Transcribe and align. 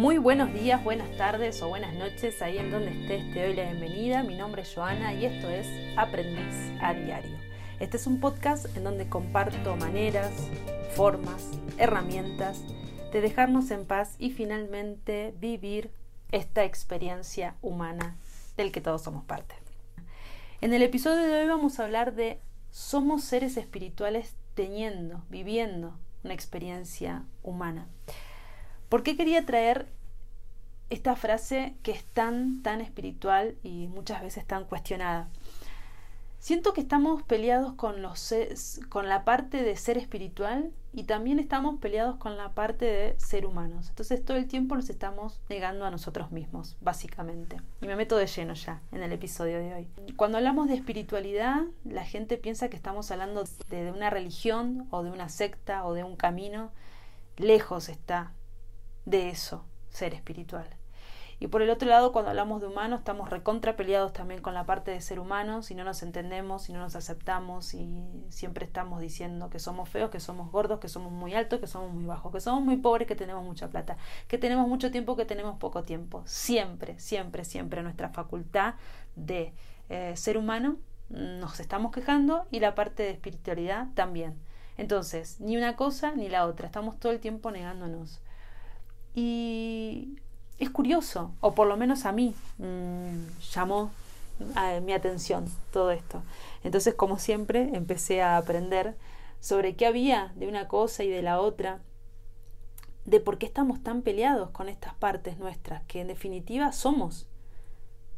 Muy 0.00 0.16
buenos 0.16 0.50
días, 0.54 0.82
buenas 0.82 1.14
tardes 1.18 1.60
o 1.60 1.68
buenas 1.68 1.92
noches, 1.92 2.40
ahí 2.40 2.56
en 2.56 2.70
donde 2.70 3.02
estés 3.02 3.34
te 3.34 3.44
doy 3.44 3.54
la 3.54 3.64
bienvenida. 3.64 4.22
Mi 4.22 4.34
nombre 4.34 4.62
es 4.62 4.74
Joana 4.74 5.12
y 5.12 5.26
esto 5.26 5.50
es 5.50 5.66
Aprendiz 5.94 6.54
a 6.80 6.94
Diario. 6.94 7.36
Este 7.80 7.98
es 7.98 8.06
un 8.06 8.18
podcast 8.18 8.74
en 8.78 8.84
donde 8.84 9.10
comparto 9.10 9.76
maneras, 9.76 10.32
formas, 10.94 11.50
herramientas 11.76 12.62
de 13.12 13.20
dejarnos 13.20 13.70
en 13.70 13.84
paz 13.84 14.14
y 14.18 14.30
finalmente 14.30 15.34
vivir 15.38 15.90
esta 16.32 16.64
experiencia 16.64 17.56
humana 17.60 18.16
del 18.56 18.72
que 18.72 18.80
todos 18.80 19.02
somos 19.02 19.24
parte. 19.24 19.54
En 20.62 20.72
el 20.72 20.80
episodio 20.80 21.24
de 21.24 21.42
hoy 21.42 21.46
vamos 21.46 21.78
a 21.78 21.84
hablar 21.84 22.14
de 22.14 22.40
somos 22.70 23.22
seres 23.22 23.58
espirituales 23.58 24.34
teniendo, 24.54 25.22
viviendo 25.28 25.98
una 26.24 26.32
experiencia 26.32 27.24
humana. 27.42 27.86
¿Por 28.90 29.04
qué 29.04 29.16
quería 29.16 29.46
traer 29.46 29.86
esta 30.90 31.14
frase 31.14 31.76
que 31.84 31.92
es 31.92 32.04
tan, 32.04 32.60
tan 32.64 32.80
espiritual 32.80 33.54
y 33.62 33.86
muchas 33.86 34.20
veces 34.20 34.44
tan 34.44 34.64
cuestionada? 34.64 35.28
Siento 36.40 36.72
que 36.72 36.80
estamos 36.80 37.22
peleados 37.22 37.74
con, 37.74 38.02
los, 38.02 38.34
con 38.88 39.08
la 39.08 39.24
parte 39.24 39.62
de 39.62 39.76
ser 39.76 39.96
espiritual 39.96 40.72
y 40.92 41.04
también 41.04 41.38
estamos 41.38 41.78
peleados 41.78 42.16
con 42.16 42.36
la 42.36 42.50
parte 42.50 42.84
de 42.84 43.20
ser 43.20 43.46
humanos. 43.46 43.90
Entonces 43.90 44.24
todo 44.24 44.36
el 44.36 44.48
tiempo 44.48 44.74
nos 44.74 44.90
estamos 44.90 45.40
negando 45.48 45.84
a 45.84 45.90
nosotros 45.92 46.32
mismos, 46.32 46.76
básicamente. 46.80 47.58
Y 47.80 47.86
me 47.86 47.94
meto 47.94 48.16
de 48.16 48.26
lleno 48.26 48.54
ya 48.54 48.82
en 48.90 49.04
el 49.04 49.12
episodio 49.12 49.58
de 49.60 49.72
hoy. 49.72 49.88
Cuando 50.16 50.38
hablamos 50.38 50.66
de 50.66 50.74
espiritualidad, 50.74 51.62
la 51.84 52.04
gente 52.04 52.38
piensa 52.38 52.68
que 52.68 52.76
estamos 52.76 53.08
hablando 53.12 53.44
de 53.68 53.92
una 53.92 54.10
religión 54.10 54.88
o 54.90 55.04
de 55.04 55.12
una 55.12 55.28
secta 55.28 55.84
o 55.84 55.94
de 55.94 56.02
un 56.02 56.16
camino. 56.16 56.72
Lejos 57.36 57.88
está 57.88 58.32
de 59.04 59.30
eso, 59.30 59.64
ser 59.88 60.14
espiritual. 60.14 60.68
Y 61.42 61.46
por 61.46 61.62
el 61.62 61.70
otro 61.70 61.88
lado, 61.88 62.12
cuando 62.12 62.28
hablamos 62.30 62.60
de 62.60 62.66
humanos, 62.66 62.98
estamos 62.98 63.30
recontra 63.30 63.74
peleados 63.74 64.12
también 64.12 64.42
con 64.42 64.52
la 64.52 64.66
parte 64.66 64.90
de 64.90 65.00
ser 65.00 65.18
humanos, 65.18 65.66
si 65.66 65.74
no 65.74 65.84
nos 65.84 66.02
entendemos, 66.02 66.64
si 66.64 66.72
no 66.74 66.80
nos 66.80 66.96
aceptamos, 66.96 67.72
y 67.72 68.26
siempre 68.28 68.66
estamos 68.66 69.00
diciendo 69.00 69.48
que 69.48 69.58
somos 69.58 69.88
feos, 69.88 70.10
que 70.10 70.20
somos 70.20 70.52
gordos, 70.52 70.80
que 70.80 70.88
somos 70.88 71.10
muy 71.10 71.32
altos, 71.32 71.58
que 71.58 71.66
somos 71.66 71.92
muy 71.92 72.04
bajos, 72.04 72.30
que 72.30 72.40
somos 72.40 72.62
muy 72.62 72.76
pobres, 72.76 73.08
que 73.08 73.16
tenemos 73.16 73.42
mucha 73.42 73.68
plata, 73.68 73.96
que 74.28 74.36
tenemos 74.36 74.68
mucho 74.68 74.90
tiempo, 74.90 75.16
que 75.16 75.24
tenemos 75.24 75.56
poco 75.56 75.82
tiempo. 75.82 76.22
Siempre, 76.26 76.98
siempre, 76.98 77.46
siempre 77.46 77.82
nuestra 77.82 78.10
facultad 78.10 78.74
de 79.16 79.54
eh, 79.88 80.12
ser 80.16 80.36
humano 80.36 80.76
nos 81.08 81.58
estamos 81.58 81.90
quejando 81.90 82.46
y 82.50 82.60
la 82.60 82.74
parte 82.74 83.02
de 83.02 83.10
espiritualidad 83.12 83.88
también. 83.94 84.38
Entonces, 84.76 85.40
ni 85.40 85.56
una 85.56 85.74
cosa 85.74 86.12
ni 86.12 86.28
la 86.28 86.44
otra, 86.44 86.66
estamos 86.66 86.98
todo 86.98 87.12
el 87.12 87.20
tiempo 87.20 87.50
negándonos. 87.50 88.20
Y 89.14 90.16
es 90.58 90.70
curioso, 90.70 91.34
o 91.40 91.54
por 91.54 91.66
lo 91.66 91.76
menos 91.76 92.04
a 92.04 92.12
mí 92.12 92.34
mm, 92.58 93.40
llamó 93.52 93.90
mi 94.82 94.92
atención 94.92 95.46
todo 95.72 95.90
esto. 95.90 96.22
Entonces, 96.64 96.94
como 96.94 97.18
siempre, 97.18 97.70
empecé 97.74 98.22
a 98.22 98.36
aprender 98.36 98.96
sobre 99.40 99.74
qué 99.74 99.86
había 99.86 100.32
de 100.36 100.48
una 100.48 100.68
cosa 100.68 101.02
y 101.04 101.08
de 101.08 101.22
la 101.22 101.40
otra, 101.40 101.80
de 103.04 103.20
por 103.20 103.38
qué 103.38 103.46
estamos 103.46 103.82
tan 103.82 104.02
peleados 104.02 104.50
con 104.50 104.68
estas 104.68 104.94
partes 104.94 105.38
nuestras, 105.38 105.82
que 105.84 106.00
en 106.00 106.08
definitiva 106.08 106.72
somos, 106.72 107.26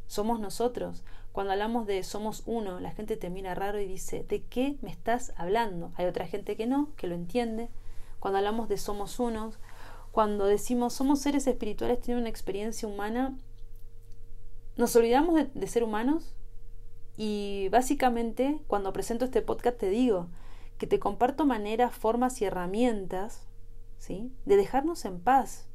somos 0.07 0.39
nosotros. 0.39 1.03
Cuando 1.31 1.53
hablamos 1.53 1.87
de 1.87 2.03
somos 2.03 2.43
uno, 2.45 2.79
la 2.79 2.91
gente 2.91 3.17
te 3.17 3.29
mira 3.29 3.55
raro 3.55 3.79
y 3.79 3.87
dice, 3.87 4.23
¿de 4.23 4.43
qué 4.43 4.77
me 4.81 4.91
estás 4.91 5.33
hablando? 5.35 5.91
Hay 5.95 6.05
otra 6.05 6.27
gente 6.27 6.55
que 6.55 6.67
no, 6.67 6.89
que 6.95 7.07
lo 7.07 7.15
entiende. 7.15 7.69
Cuando 8.19 8.37
hablamos 8.37 8.69
de 8.69 8.77
somos 8.77 9.19
unos, 9.19 9.57
cuando 10.13 10.45
decimos 10.45 10.93
somos 10.93 11.21
seres 11.21 11.47
espirituales, 11.47 11.99
tienen 11.99 12.21
una 12.21 12.29
experiencia 12.29 12.87
humana, 12.87 13.35
nos 14.77 14.95
olvidamos 14.95 15.51
de, 15.55 15.67
ser 15.67 15.83
humanos 15.83 16.35
y 17.17 17.67
básicamente 17.71 18.61
cuando 18.67 18.93
presento 18.93 19.25
este 19.25 19.41
podcast 19.41 19.79
te 19.79 19.89
digo 19.89 20.27
que 20.77 20.85
te 20.85 20.99
comparto 20.99 21.47
maneras, 21.47 21.95
formas 21.95 22.39
y 22.41 22.45
herramientas 22.45 23.47
¿sí? 23.97 24.31
de 24.45 24.55
dejarnos 24.55 25.03
en 25.05 25.19
paz, 25.19 25.65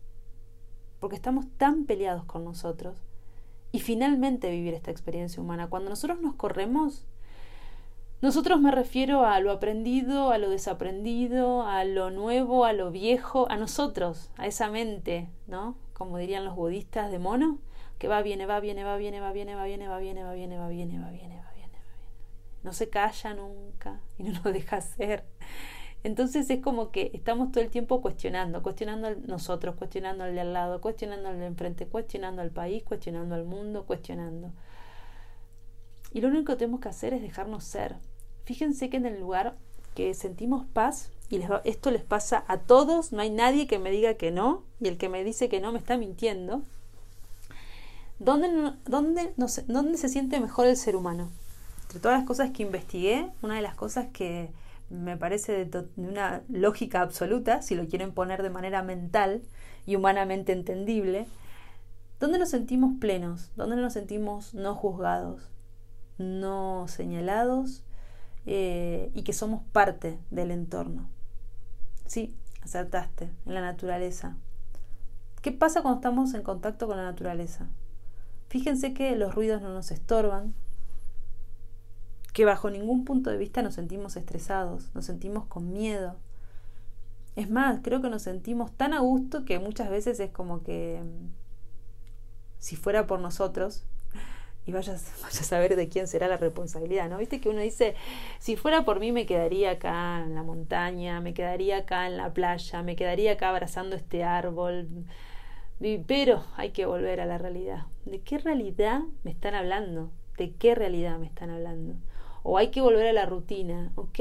porque 1.01 1.17
estamos 1.17 1.47
tan 1.57 1.85
peleados 1.85 2.25
con 2.25 2.45
nosotros 2.45 2.97
y 3.73 3.81
finalmente 3.81 4.53
vivir 4.53 4.73
esta 4.73 4.93
experiencia 4.93 5.43
humana. 5.43 5.69
Cuando 5.69 5.91
nosotros 5.91 6.21
nos 6.21 6.37
corremos, 6.37 7.08
nosotros 8.21 8.61
me 8.61 8.71
refiero 8.71 9.25
a 9.25 9.41
lo 9.41 9.53
aprendido, 9.53 10.31
a 10.31 10.39
lo 10.39 10.51
desaprendido, 10.51 11.63
a 11.63 11.85
lo 11.85 12.11
nuevo, 12.11 12.65
a 12.65 12.73
lo 12.73 12.91
viejo, 12.91 13.51
a 13.51 13.57
nosotros, 13.57 14.31
a 14.37 14.47
esa 14.47 14.71
mente, 14.71 15.29
¿no? 15.47 15.77
Como 15.93 16.19
dirían 16.19 16.45
los 16.45 16.57
budistas 16.57 17.11
de 17.11 17.19
mono, 17.19 17.59
que 17.99 18.09
va, 18.09 18.23
viene, 18.23 18.47
va, 18.47 18.61
viene, 18.61 18.85
va, 18.85 18.97
viene, 18.97 19.21
va, 19.21 19.33
viene, 19.33 19.55
va, 19.55 19.65
viene, 19.65 19.89
va, 19.89 19.99
viene, 19.99 20.23
va, 20.23 20.33
viene, 20.33 20.59
va, 20.59 20.69
viene, 20.69 20.99
va, 21.01 21.11
viene, 21.11 21.39
va, 21.39 21.51
viene. 21.53 21.79
No 22.63 22.73
se 22.73 22.89
calla 22.91 23.35
nunca 23.35 24.01
y 24.19 24.25
no 24.25 24.41
lo 24.45 24.53
deja 24.53 24.77
hacer. 24.77 25.25
Entonces 26.05 26.49
es 26.51 26.61
como 26.61 26.91
que 26.91 27.11
estamos 27.15 27.51
todo 27.51 27.63
el 27.63 27.71
tiempo 27.71 28.01
cuestionando, 28.01 28.63
cuestionando 28.63 29.15
nosotros, 29.27 29.75
cuestionando 29.77 30.25
al 30.25 30.35
de 30.35 30.41
al 30.41 30.53
lado, 30.53 30.81
cuestionando 30.81 31.29
al 31.29 31.39
de 31.39 31.47
enfrente, 31.47 31.87
cuestionando 31.87 32.43
al 32.43 32.51
país, 32.51 32.83
cuestionando 32.85 33.35
al 33.35 33.45
mundo, 33.45 33.85
cuestionando. 33.85 34.53
Y 36.13 36.21
lo 36.21 36.29
único 36.29 36.53
que 36.53 36.57
tenemos 36.57 36.81
que 36.81 36.89
hacer 36.89 37.15
es 37.15 37.23
dejarnos 37.23 37.65
ser. 37.65 37.97
Fíjense 38.45 38.89
que 38.89 38.97
en 38.97 39.07
el 39.07 39.21
lugar 39.21 39.57
que 39.95 40.15
sentimos 40.15 40.67
paz, 40.67 41.11
y 41.29 41.41
esto 41.65 41.91
les 41.91 42.03
pasa 42.03 42.45
a 42.49 42.59
todos, 42.59 43.13
no 43.13 43.21
hay 43.21 43.31
nadie 43.31 43.67
que 43.67 43.79
me 43.79 43.91
diga 43.91 44.15
que 44.15 44.31
no, 44.31 44.63
y 44.81 44.89
el 44.89 44.97
que 44.97 45.09
me 45.09 45.25
dice 45.25 45.49
que 45.49 45.61
no 45.61 45.73
me 45.73 45.79
está 45.79 45.99
mintiendo. 45.99 46.63
¿Dónde, 48.19 48.73
dónde, 48.87 49.35
¿Dónde 49.67 49.99
se 49.99 50.09
siente 50.09 50.41
mejor 50.41 50.67
el 50.67 50.77
ser 50.77 50.97
humano? 50.97 51.31
Entre 51.83 52.01
todas 52.01 52.19
las 52.19 52.27
cosas 52.27 52.51
que 52.51 52.63
investigué, 52.63 53.31
una 53.43 53.57
de 53.57 53.63
las 53.63 53.75
cosas 53.75 54.07
que 54.13 54.51
me 54.91 55.17
parece 55.17 55.65
de, 55.65 55.85
una 55.97 56.43
lógica 56.49 57.03
absoluta, 57.03 57.63
si 57.63 57.75
lo 57.75 57.87
quieren 57.87 58.13
poner 58.13 58.43
de 58.43 58.51
manera 58.51 58.83
mental 58.83 59.43
y 59.87 59.97
humanamente 59.97 60.53
entendible, 60.53 61.27
¿dónde 62.21 62.39
nos 62.39 62.51
sentimos 62.51 62.95
plenos? 62.99 63.51
¿Dónde 63.57 63.77
nos 63.77 63.93
sentimos 63.93 64.55
no 64.55 64.75
juzgados? 64.75 65.43
No 66.19 66.87
señalados 66.89 67.83
eh, 68.47 69.11
y 69.15 69.23
que 69.23 69.33
somos 69.33 69.63
parte 69.73 70.19
del 70.31 70.51
entorno. 70.51 71.09
Sí, 72.07 72.35
acertaste, 72.63 73.31
en 73.47 73.55
la 73.55 73.61
naturaleza. 73.61 74.37
¿Qué 75.43 75.53
pasa 75.53 75.83
cuando 75.83 76.01
estamos 76.01 76.35
en 76.35 76.43
contacto 76.43 76.87
con 76.87 76.97
la 76.97 77.05
naturaleza? 77.05 77.69
Fíjense 78.49 78.95
que 78.95 79.15
los 79.17 79.35
ruidos 79.35 79.63
no 79.63 79.73
nos 79.73 79.91
estorban, 79.91 80.55
que 82.33 82.45
bajo 82.45 82.71
ningún 82.71 83.05
punto 83.05 83.31
de 83.31 83.37
vista 83.37 83.63
nos 83.63 83.75
sentimos 83.75 84.17
estresados, 84.17 84.91
nos 84.95 85.05
sentimos 85.05 85.45
con 85.47 85.73
miedo. 85.73 86.17
Es 87.37 87.51
más, 87.51 87.81
creo 87.83 88.01
que 88.01 88.11
nos 88.11 88.23
sentimos 88.23 88.73
tan 88.73 88.95
a 88.95 89.01
gusto 89.01 89.45
que 89.45 89.59
muchas 89.59 89.91
veces 89.91 90.19
es 90.21 90.31
como 90.31 90.63
que 90.63 91.03
mm, 91.05 91.29
si 92.59 92.77
fuera 92.77 93.07
por 93.07 93.21
nosotros, 93.21 93.85
y 94.69 94.73
vaya, 94.73 94.93
a 95.25 95.31
saber 95.31 95.77
de 95.77 95.89
quién 95.89 96.07
será 96.07 96.29
la 96.29 96.37
responsabilidad, 96.37 97.09
¿no? 97.09 97.17
Viste 97.17 97.41
que 97.41 97.49
uno 97.49 97.61
dice, 97.61 97.95
si 98.39 98.57
fuera 98.57 98.85
por 98.85 99.01
mí 99.01 99.13
me 99.13 99.25
quedaría 99.25 99.71
acá 99.71 100.23
en 100.23 100.35
la 100.35 100.43
montaña, 100.43 101.23
me 101.23 101.33
quedaría 101.33 101.79
acá 101.79 102.07
en 102.07 102.19
la 102.19 102.35
playa, 102.35 102.83
me 102.83 102.95
quedaría 102.95 103.33
acá 103.33 103.49
abrazando 103.49 103.97
este 103.97 104.25
árbol, 104.25 104.87
pero 106.07 106.45
hay 106.57 106.71
que 106.73 106.85
volver 106.85 107.23
a 107.23 107.25
la 107.25 107.39
realidad. 107.39 107.87
¿De 108.05 108.21
qué 108.21 108.37
realidad 108.37 109.01
me 109.25 109.31
están 109.31 109.55
hablando? 109.55 110.11
¿De 110.37 110.53
qué 110.53 110.75
realidad 110.75 111.19
me 111.19 111.27
están 111.27 111.49
hablando? 111.49 111.95
O 112.43 112.59
hay 112.59 112.69
que 112.69 112.83
volver 112.83 113.07
a 113.07 113.13
la 113.15 113.25
rutina, 113.25 113.91
ok. 113.95 114.19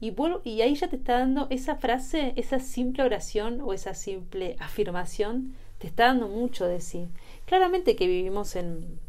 Y, 0.00 0.14
y 0.44 0.62
ahí 0.62 0.74
ya 0.74 0.88
te 0.88 0.96
está 0.96 1.18
dando 1.18 1.48
esa 1.50 1.76
frase, 1.76 2.32
esa 2.36 2.60
simple 2.60 3.02
oración 3.02 3.60
o 3.60 3.74
esa 3.74 3.92
simple 3.92 4.56
afirmación, 4.58 5.54
te 5.76 5.86
está 5.86 6.06
dando 6.06 6.28
mucho 6.28 6.66
de 6.66 6.80
sí. 6.80 7.08
Claramente 7.44 7.94
que 7.94 8.06
vivimos 8.06 8.56
en 8.56 9.04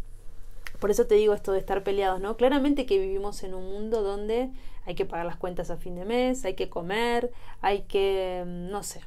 por 0.79 0.91
eso 0.91 1.07
te 1.07 1.15
digo 1.15 1.33
esto 1.33 1.51
de 1.51 1.59
estar 1.59 1.83
peleados, 1.83 2.19
¿no? 2.19 2.38
Claramente 2.38 2.85
que 2.85 3.00
vivimos 3.00 3.44
en 3.44 3.53
un 3.53 3.65
mundo 3.65 4.01
donde 4.01 4.51
hay 4.85 4.95
que 4.95 5.06
pagar 5.06 5.25
las 5.25 5.38
cuentas 5.38 5.69
a 5.69 5.77
fin 5.77 5.95
de 5.95 6.06
mes, 6.06 6.45
hay 6.45 6.56
que 6.56 6.69
comer, 6.69 7.31
hay 7.62 7.81
que, 7.83 8.44
mm, 8.45 8.69
no 8.69 8.83
sé, 8.83 9.01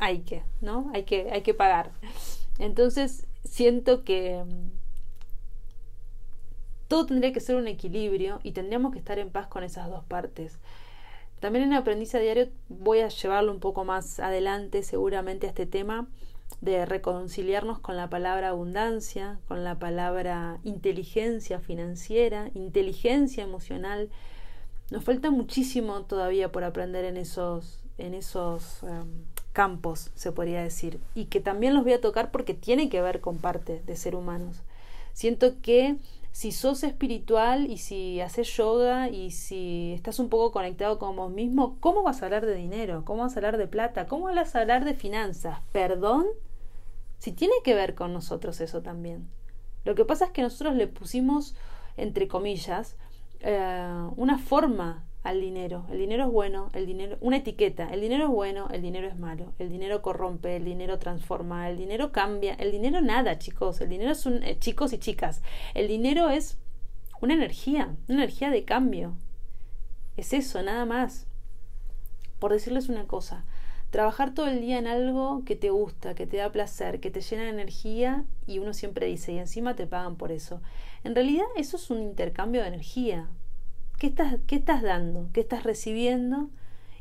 hay 0.00 0.20
que, 0.20 0.42
¿no? 0.60 0.90
Hay 0.94 1.04
que, 1.04 1.30
hay 1.30 1.42
que 1.42 1.54
pagar. 1.54 1.92
Entonces, 2.58 3.26
siento 3.44 4.04
que 4.04 4.42
mm, 4.44 4.70
todo 6.88 7.06
tendría 7.06 7.32
que 7.32 7.40
ser 7.40 7.56
un 7.56 7.68
equilibrio 7.68 8.40
y 8.42 8.52
tendríamos 8.52 8.92
que 8.92 8.98
estar 8.98 9.18
en 9.18 9.30
paz 9.30 9.46
con 9.46 9.64
esas 9.64 9.88
dos 9.88 10.04
partes. 10.04 10.58
También 11.42 11.64
en 11.64 11.72
Aprendiz 11.72 12.14
a 12.14 12.20
Diario 12.20 12.50
voy 12.68 13.00
a 13.00 13.08
llevarlo 13.08 13.50
un 13.50 13.58
poco 13.58 13.84
más 13.84 14.20
adelante 14.20 14.84
seguramente 14.84 15.46
a 15.46 15.48
este 15.48 15.66
tema 15.66 16.06
de 16.60 16.86
reconciliarnos 16.86 17.80
con 17.80 17.96
la 17.96 18.08
palabra 18.08 18.50
abundancia, 18.50 19.40
con 19.48 19.64
la 19.64 19.76
palabra 19.76 20.60
inteligencia 20.62 21.58
financiera, 21.58 22.48
inteligencia 22.54 23.42
emocional. 23.42 24.08
Nos 24.92 25.02
falta 25.02 25.32
muchísimo 25.32 26.02
todavía 26.02 26.52
por 26.52 26.62
aprender 26.62 27.04
en 27.04 27.16
esos, 27.16 27.82
en 27.98 28.14
esos, 28.14 28.84
em, 28.84 29.24
campos, 29.52 30.12
se 30.14 30.30
podría 30.30 30.62
decir, 30.62 31.00
y 31.16 31.24
que 31.24 31.40
también 31.40 31.74
los 31.74 31.82
voy 31.82 31.94
a 31.94 32.00
tocar 32.00 32.30
porque 32.30 32.54
tiene 32.54 32.88
que 32.88 33.02
ver 33.02 33.20
con 33.20 33.38
parte 33.38 33.82
de 33.84 33.96
ser 33.96 34.14
humanos. 34.14 34.62
Siento 35.12 35.60
que 35.60 35.96
si 36.32 36.50
sos 36.50 36.82
espiritual 36.82 37.70
y 37.70 37.76
si 37.76 38.20
haces 38.20 38.48
yoga 38.56 39.10
y 39.10 39.30
si 39.30 39.92
estás 39.92 40.18
un 40.18 40.30
poco 40.30 40.50
conectado 40.50 40.98
con 40.98 41.14
vos 41.14 41.30
mismo, 41.30 41.76
¿cómo 41.80 42.02
vas 42.02 42.22
a 42.22 42.24
hablar 42.24 42.46
de 42.46 42.54
dinero? 42.54 43.04
¿Cómo 43.04 43.22
vas 43.22 43.36
a 43.36 43.38
hablar 43.38 43.58
de 43.58 43.68
plata? 43.68 44.06
¿Cómo 44.06 44.24
vas 44.24 44.56
a 44.56 44.60
hablar 44.60 44.86
de 44.86 44.94
finanzas? 44.94 45.58
¿Perdón? 45.72 46.26
Si 47.18 47.32
tiene 47.32 47.54
que 47.62 47.74
ver 47.74 47.94
con 47.94 48.14
nosotros 48.14 48.60
eso 48.62 48.80
también. 48.80 49.28
Lo 49.84 49.94
que 49.94 50.06
pasa 50.06 50.26
es 50.26 50.30
que 50.30 50.42
nosotros 50.42 50.74
le 50.74 50.86
pusimos, 50.86 51.54
entre 51.98 52.28
comillas, 52.28 52.96
eh, 53.40 54.08
una 54.16 54.38
forma 54.38 55.04
al 55.22 55.40
dinero. 55.40 55.86
El 55.90 55.98
dinero 55.98 56.24
es 56.24 56.30
bueno, 56.30 56.68
el 56.72 56.86
dinero, 56.86 57.16
una 57.20 57.38
etiqueta. 57.38 57.88
El 57.92 58.00
dinero 58.00 58.24
es 58.24 58.30
bueno, 58.30 58.68
el 58.70 58.82
dinero 58.82 59.06
es 59.06 59.16
malo. 59.16 59.52
El 59.58 59.70
dinero 59.70 60.02
corrompe, 60.02 60.56
el 60.56 60.64
dinero 60.64 60.98
transforma, 60.98 61.68
el 61.68 61.76
dinero 61.76 62.12
cambia. 62.12 62.54
El 62.54 62.72
dinero 62.72 63.00
nada, 63.00 63.38
chicos. 63.38 63.80
El 63.80 63.88
dinero 63.88 64.12
es 64.12 64.26
un, 64.26 64.42
eh, 64.42 64.58
chicos 64.58 64.92
y 64.92 64.98
chicas. 64.98 65.42
El 65.74 65.88
dinero 65.88 66.30
es 66.30 66.58
una 67.20 67.34
energía, 67.34 67.94
una 68.08 68.24
energía 68.24 68.50
de 68.50 68.64
cambio. 68.64 69.14
Es 70.16 70.32
eso, 70.32 70.62
nada 70.62 70.84
más. 70.84 71.26
Por 72.40 72.52
decirles 72.52 72.88
una 72.88 73.06
cosa, 73.06 73.44
trabajar 73.90 74.34
todo 74.34 74.48
el 74.48 74.60
día 74.60 74.78
en 74.78 74.88
algo 74.88 75.44
que 75.44 75.54
te 75.54 75.70
gusta, 75.70 76.16
que 76.16 76.26
te 76.26 76.38
da 76.38 76.50
placer, 76.50 76.98
que 76.98 77.12
te 77.12 77.20
llena 77.20 77.44
de 77.44 77.50
energía 77.50 78.24
y 78.46 78.58
uno 78.58 78.74
siempre 78.74 79.06
dice, 79.06 79.32
y 79.32 79.38
encima 79.38 79.76
te 79.76 79.86
pagan 79.86 80.16
por 80.16 80.32
eso. 80.32 80.60
En 81.04 81.14
realidad 81.14 81.44
eso 81.56 81.76
es 81.76 81.90
un 81.90 82.02
intercambio 82.02 82.62
de 82.62 82.68
energía. 82.68 83.28
¿Qué 83.98 84.08
estás, 84.08 84.36
qué 84.46 84.56
estás 84.56 84.82
dando? 84.82 85.28
¿Qué 85.32 85.40
estás 85.40 85.62
recibiendo? 85.62 86.50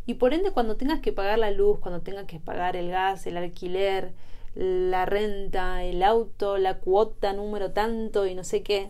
Y 0.05 0.15
por 0.15 0.33
ende, 0.33 0.51
cuando 0.51 0.77
tengas 0.77 0.99
que 0.99 1.13
pagar 1.13 1.39
la 1.39 1.51
luz, 1.51 1.79
cuando 1.79 2.01
tengas 2.01 2.25
que 2.25 2.39
pagar 2.39 2.75
el 2.75 2.89
gas, 2.89 3.25
el 3.27 3.37
alquiler, 3.37 4.13
la 4.55 5.05
renta, 5.05 5.83
el 5.83 6.03
auto, 6.03 6.57
la 6.57 6.79
cuota 6.79 7.33
número 7.33 7.71
tanto 7.71 8.27
y 8.27 8.35
no 8.35 8.43
sé 8.43 8.63
qué, 8.63 8.89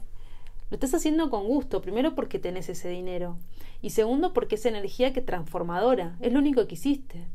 lo 0.70 0.76
estás 0.76 0.94
haciendo 0.94 1.30
con 1.30 1.48
gusto, 1.48 1.82
primero 1.82 2.16
porque 2.16 2.40
tenés 2.40 2.70
ese 2.70 2.90
dinero 2.90 3.38
y 3.82 3.92
segundo 3.92 4.34
porque 4.34 4.56
es 4.56 4.66
energía 4.66 5.14
que 5.14 5.22
transformadora, 5.22 6.16
es 6.22 6.32
lo 6.32 6.40
único 6.40 6.66
que 6.68 6.76
hiciste. 6.76 7.28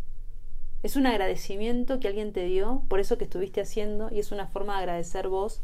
Es 0.82 0.96
un 0.96 1.06
agradecimiento 1.06 2.00
que 2.00 2.08
alguien 2.08 2.32
te 2.32 2.44
dio 2.44 2.82
por 2.88 3.00
eso 3.00 3.18
que 3.18 3.24
estuviste 3.24 3.60
haciendo 3.60 4.08
y 4.12 4.20
es 4.20 4.32
una 4.32 4.46
forma 4.46 4.74
de 4.74 4.80
agradecer 4.80 5.28
vos 5.28 5.60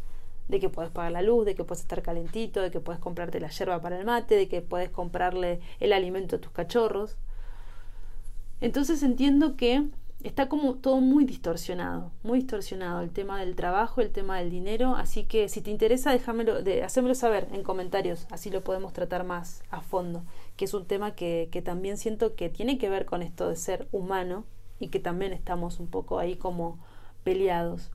de 0.52 0.60
que 0.60 0.68
puedes 0.68 0.92
pagar 0.92 1.12
la 1.12 1.22
luz, 1.22 1.46
de 1.46 1.54
que 1.54 1.64
puedes 1.64 1.80
estar 1.80 2.02
calentito, 2.02 2.60
de 2.60 2.70
que 2.70 2.78
puedes 2.78 3.00
comprarte 3.00 3.40
la 3.40 3.48
yerba 3.48 3.80
para 3.80 3.98
el 3.98 4.04
mate, 4.04 4.36
de 4.36 4.48
que 4.48 4.60
puedes 4.60 4.90
comprarle 4.90 5.60
el 5.80 5.92
alimento 5.92 6.36
a 6.36 6.40
tus 6.40 6.52
cachorros. 6.52 7.16
Entonces 8.60 9.02
entiendo 9.02 9.56
que 9.56 9.88
está 10.22 10.50
como 10.50 10.74
todo 10.74 11.00
muy 11.00 11.24
distorsionado, 11.24 12.12
muy 12.22 12.40
distorsionado 12.40 13.00
el 13.00 13.10
tema 13.10 13.40
del 13.40 13.56
trabajo, 13.56 14.02
el 14.02 14.10
tema 14.10 14.38
del 14.38 14.50
dinero, 14.50 14.94
así 14.94 15.24
que 15.24 15.48
si 15.48 15.62
te 15.62 15.70
interesa 15.70 16.12
déjamelo, 16.12 16.62
de, 16.62 16.86
saber 17.14 17.48
en 17.52 17.62
comentarios, 17.62 18.26
así 18.30 18.50
lo 18.50 18.62
podemos 18.62 18.92
tratar 18.92 19.24
más 19.24 19.62
a 19.70 19.80
fondo, 19.80 20.22
que 20.56 20.66
es 20.66 20.74
un 20.74 20.84
tema 20.84 21.14
que, 21.14 21.48
que 21.50 21.62
también 21.62 21.96
siento 21.96 22.34
que 22.36 22.50
tiene 22.50 22.76
que 22.76 22.90
ver 22.90 23.06
con 23.06 23.22
esto 23.22 23.48
de 23.48 23.56
ser 23.56 23.88
humano 23.90 24.44
y 24.78 24.88
que 24.88 25.00
también 25.00 25.32
estamos 25.32 25.80
un 25.80 25.88
poco 25.88 26.18
ahí 26.18 26.36
como 26.36 26.78
peleados 27.24 27.90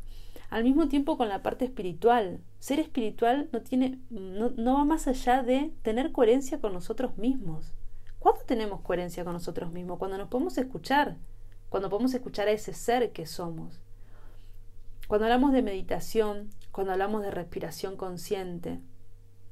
al 0.50 0.64
mismo 0.64 0.88
tiempo 0.88 1.18
con 1.18 1.30
la 1.30 1.42
parte 1.42 1.66
espiritual. 1.66 2.40
Ser 2.60 2.80
espiritual 2.80 3.50
no, 3.52 3.62
tiene, 3.62 4.00
no, 4.10 4.50
no 4.52 4.76
va 4.76 4.86
más 4.86 5.08
allá 5.08 5.44
de 5.44 5.74
tener 5.82 6.12
coherencia 6.12 6.60
con 6.60 6.74
nosotros 6.74 7.18
mismos. 7.18 7.74
¿Cuándo 8.20 8.42
tenemos 8.46 8.82
coherencia 8.82 9.24
con 9.24 9.34
nosotros 9.34 9.72
mismos? 9.72 10.00
Cuando 10.00 10.18
nos 10.18 10.30
podemos 10.30 10.58
escuchar, 10.58 11.18
cuando 11.70 11.90
podemos 11.90 12.14
escuchar 12.14 12.48
a 12.48 12.52
ese 12.52 12.74
ser 12.74 13.12
que 13.12 13.26
somos. 13.26 13.80
Cuando 15.08 15.26
hablamos 15.26 15.54
de 15.54 15.62
meditación, 15.62 16.50
cuando 16.72 16.94
hablamos 16.94 17.22
de 17.22 17.32
respiración 17.32 17.96
consciente, 17.96 18.80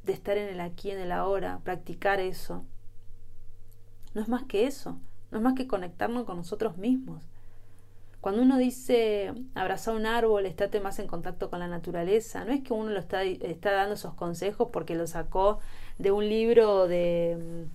de 0.04 0.14
estar 0.14 0.38
en 0.38 0.50
el 0.50 0.60
aquí, 0.60 0.92
en 0.92 1.00
el 1.00 1.12
ahora, 1.12 1.60
practicar 1.64 2.20
eso, 2.20 2.66
no 4.14 4.22
es 4.22 4.28
más 4.28 4.44
que 4.44 4.66
eso, 4.66 4.98
no 5.32 5.38
es 5.38 5.44
más 5.44 5.56
que 5.56 5.68
conectarnos 5.68 6.26
con 6.26 6.38
nosotros 6.38 6.78
mismos. 6.78 7.24
Cuando 8.26 8.42
uno 8.42 8.58
dice 8.58 9.36
abrazar 9.54 9.94
un 9.94 10.08
árbol, 10.08 10.48
estate 10.48 10.80
más 10.80 10.98
en 10.98 11.06
contacto 11.06 11.52
con 11.52 11.60
la 11.60 11.68
naturaleza, 11.68 12.44
no 12.44 12.54
es 12.54 12.64
que 12.64 12.74
uno 12.74 12.90
lo 12.90 13.00
está, 13.00 13.22
está 13.22 13.72
dando 13.72 13.94
esos 13.94 14.16
consejos 14.16 14.70
porque 14.74 14.96
lo 14.96 15.06
sacó 15.06 15.60
de 16.00 16.10
un 16.10 16.28
libro 16.28 16.88
de, 16.88 17.68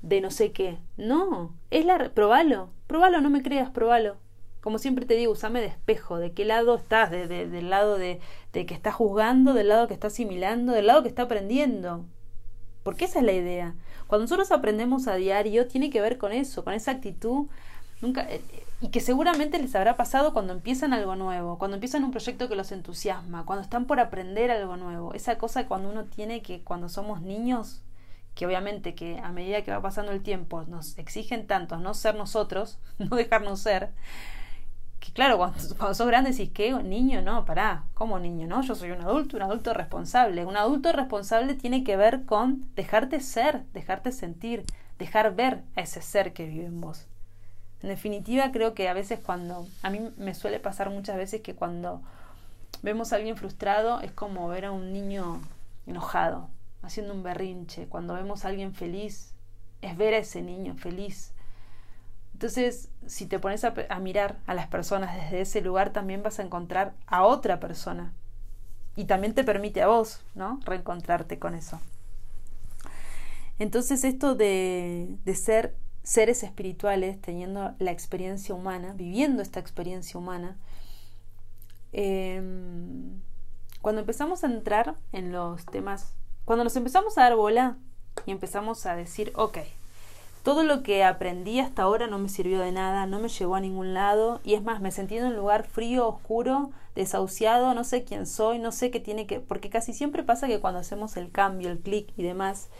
de 0.00 0.20
no 0.22 0.30
sé 0.30 0.50
qué. 0.52 0.78
No, 0.96 1.54
es 1.70 1.84
la 1.84 2.08
probalo, 2.14 2.70
probalo, 2.86 3.20
no 3.20 3.28
me 3.28 3.42
creas, 3.42 3.68
probalo. 3.68 4.16
Como 4.62 4.78
siempre 4.78 5.04
te 5.04 5.12
digo, 5.12 5.32
usame 5.32 5.60
de 5.60 5.66
espejo, 5.66 6.16
de 6.16 6.32
qué 6.32 6.46
lado 6.46 6.76
estás, 6.76 7.10
de, 7.10 7.26
del 7.26 7.68
lado 7.68 7.98
de, 7.98 8.18
de 8.54 8.64
que 8.64 8.72
está 8.72 8.90
juzgando, 8.92 9.52
del 9.52 9.68
lado 9.68 9.88
que 9.88 9.92
está 9.94 10.06
asimilando, 10.06 10.72
del 10.72 10.86
lado 10.86 11.02
que 11.02 11.10
está 11.10 11.24
aprendiendo. 11.24 12.06
Porque 12.82 13.04
esa 13.04 13.18
es 13.18 13.26
la 13.26 13.32
idea. 13.32 13.74
Cuando 14.06 14.24
nosotros 14.24 14.52
aprendemos 14.52 15.06
a 15.06 15.16
diario, 15.16 15.66
tiene 15.66 15.90
que 15.90 16.00
ver 16.00 16.16
con 16.16 16.32
eso, 16.32 16.64
con 16.64 16.72
esa 16.72 16.92
actitud. 16.92 17.48
Nunca, 18.00 18.22
eh, 18.22 18.40
y 18.80 18.88
que 18.88 19.00
seguramente 19.00 19.58
les 19.58 19.74
habrá 19.74 19.96
pasado 19.96 20.32
cuando 20.32 20.52
empiezan 20.52 20.92
algo 20.92 21.16
nuevo, 21.16 21.58
cuando 21.58 21.76
empiezan 21.76 22.04
un 22.04 22.12
proyecto 22.12 22.48
que 22.48 22.54
los 22.54 22.70
entusiasma, 22.70 23.44
cuando 23.44 23.62
están 23.62 23.86
por 23.86 23.98
aprender 23.98 24.50
algo 24.50 24.76
nuevo. 24.76 25.14
Esa 25.14 25.36
cosa 25.36 25.66
cuando 25.66 25.90
uno 25.90 26.04
tiene 26.04 26.42
que, 26.42 26.62
cuando 26.62 26.88
somos 26.88 27.20
niños, 27.20 27.82
que 28.36 28.46
obviamente 28.46 28.94
que 28.94 29.18
a 29.18 29.32
medida 29.32 29.62
que 29.64 29.72
va 29.72 29.82
pasando 29.82 30.12
el 30.12 30.22
tiempo 30.22 30.62
nos 30.64 30.96
exigen 30.96 31.48
tanto 31.48 31.78
no 31.78 31.92
ser 31.92 32.14
nosotros, 32.14 32.78
no 32.98 33.16
dejarnos 33.16 33.60
ser, 33.60 33.90
que 35.00 35.12
claro, 35.12 35.38
cuando, 35.38 35.58
cuando 35.76 35.94
sos 35.94 36.06
grande 36.06 36.30
decís 36.30 36.50
que 36.50 36.72
niño, 36.72 37.20
no, 37.22 37.44
pará, 37.44 37.84
¿cómo 37.94 38.18
niño? 38.20 38.46
No, 38.46 38.62
yo 38.62 38.74
soy 38.76 38.90
un 38.92 39.00
adulto, 39.00 39.36
un 39.36 39.42
adulto 39.42 39.74
responsable. 39.74 40.44
Un 40.44 40.56
adulto 40.56 40.92
responsable 40.92 41.54
tiene 41.54 41.84
que 41.84 41.96
ver 41.96 42.24
con 42.24 42.68
dejarte 42.74 43.20
ser, 43.20 43.64
dejarte 43.72 44.12
sentir, 44.12 44.64
dejar 44.98 45.34
ver 45.34 45.62
a 45.76 45.82
ese 45.82 46.02
ser 46.02 46.32
que 46.32 46.46
vive 46.46 46.66
en 46.66 46.80
vos. 46.80 47.06
En 47.82 47.88
definitiva, 47.88 48.50
creo 48.50 48.74
que 48.74 48.88
a 48.88 48.94
veces 48.94 49.20
cuando, 49.20 49.66
a 49.82 49.90
mí 49.90 50.10
me 50.16 50.34
suele 50.34 50.58
pasar 50.58 50.90
muchas 50.90 51.16
veces 51.16 51.42
que 51.42 51.54
cuando 51.54 52.02
vemos 52.82 53.12
a 53.12 53.16
alguien 53.16 53.36
frustrado 53.36 54.00
es 54.00 54.10
como 54.12 54.48
ver 54.48 54.64
a 54.64 54.72
un 54.72 54.92
niño 54.92 55.40
enojado, 55.86 56.48
haciendo 56.82 57.14
un 57.14 57.22
berrinche. 57.22 57.86
Cuando 57.86 58.14
vemos 58.14 58.44
a 58.44 58.48
alguien 58.48 58.74
feliz, 58.74 59.32
es 59.80 59.96
ver 59.96 60.14
a 60.14 60.18
ese 60.18 60.42
niño 60.42 60.74
feliz. 60.74 61.32
Entonces, 62.32 62.88
si 63.06 63.26
te 63.26 63.38
pones 63.38 63.64
a, 63.64 63.74
a, 63.88 63.98
mirar 64.00 64.38
a 64.46 64.54
las 64.54 64.68
personas 64.68 65.14
desde 65.16 65.40
ese 65.40 65.60
lugar, 65.60 65.90
también 65.90 66.22
vas 66.22 66.38
a 66.38 66.42
encontrar 66.42 66.94
a 67.06 67.24
otra 67.24 67.60
persona. 67.60 68.12
Y 68.96 69.04
también 69.04 69.34
te 69.34 69.44
permite 69.44 69.82
a 69.82 69.88
vos, 69.88 70.20
¿no? 70.34 70.60
Reencontrarte 70.64 71.38
con 71.38 71.54
eso. 71.54 71.80
Entonces, 73.58 74.04
esto 74.04 74.34
de, 74.34 75.08
de 75.24 75.34
ser 75.34 75.74
seres 76.08 76.42
espirituales 76.42 77.20
teniendo 77.20 77.74
la 77.78 77.90
experiencia 77.90 78.54
humana, 78.54 78.94
viviendo 78.96 79.42
esta 79.42 79.60
experiencia 79.60 80.18
humana, 80.18 80.56
em, 81.92 83.20
cuando 83.82 84.00
empezamos 84.00 84.42
a 84.42 84.46
entrar 84.46 84.94
en 85.12 85.32
los 85.32 85.66
temas, 85.66 86.14
cuando 86.46 86.64
nos 86.64 86.74
empezamos 86.76 87.18
a 87.18 87.24
dar 87.24 87.36
bola 87.36 87.76
y 88.24 88.30
empezamos 88.30 88.86
a 88.86 88.96
decir, 88.96 89.32
ok, 89.34 89.58
todo 90.42 90.62
lo 90.62 90.82
que 90.82 91.04
aprendí 91.04 91.60
hasta 91.60 91.82
ahora 91.82 92.06
no 92.06 92.18
me 92.18 92.30
sirvió 92.30 92.60
de 92.60 92.72
nada, 92.72 93.04
no 93.04 93.18
me 93.18 93.28
llevó 93.28 93.56
a 93.56 93.60
ningún 93.60 93.92
lado 93.92 94.40
y 94.44 94.54
es 94.54 94.62
más, 94.62 94.80
me 94.80 94.92
sentí 94.92 95.18
en 95.18 95.26
un 95.26 95.36
lugar 95.36 95.66
frío, 95.66 96.08
oscuro, 96.08 96.70
desahuciado, 96.94 97.74
no 97.74 97.84
sé 97.84 98.04
quién 98.04 98.26
soy, 98.26 98.58
no 98.58 98.72
sé 98.72 98.90
qué 98.90 98.98
tiene 98.98 99.26
que, 99.26 99.40
porque 99.40 99.68
casi 99.68 99.92
siempre 99.92 100.22
pasa 100.22 100.46
que 100.46 100.58
cuando 100.58 100.80
hacemos 100.80 101.18
el 101.18 101.30
cambio, 101.30 101.68
el 101.68 101.80
clic 101.80 102.14
y 102.16 102.22
demás, 102.22 102.70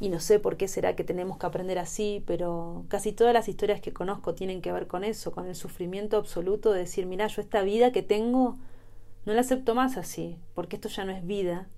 y 0.00 0.10
no 0.10 0.20
sé 0.20 0.38
por 0.38 0.56
qué 0.56 0.68
será 0.68 0.94
que 0.94 1.02
tenemos 1.02 1.38
que 1.38 1.46
aprender 1.46 1.78
así, 1.78 2.22
pero 2.26 2.84
casi 2.88 3.12
todas 3.12 3.34
las 3.34 3.48
historias 3.48 3.80
que 3.80 3.92
conozco 3.92 4.34
tienen 4.34 4.62
que 4.62 4.72
ver 4.72 4.86
con 4.86 5.02
eso, 5.02 5.32
con 5.32 5.46
el 5.46 5.56
sufrimiento 5.56 6.16
absoluto 6.16 6.72
de 6.72 6.80
decir, 6.80 7.06
mira, 7.06 7.26
yo 7.26 7.42
esta 7.42 7.62
vida 7.62 7.90
que 7.90 8.02
tengo 8.02 8.56
no 9.26 9.32
la 9.34 9.40
acepto 9.40 9.74
más 9.74 9.96
así, 9.96 10.38
porque 10.54 10.76
esto 10.76 10.88
ya 10.88 11.04
no 11.04 11.12
es 11.12 11.26
vida. 11.26 11.68